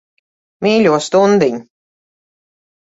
Mīļo 0.67 0.95
stundiņ. 1.09 1.63